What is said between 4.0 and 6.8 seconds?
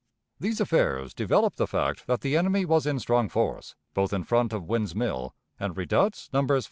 in front of Wynne's Mill and Redoubts Nos.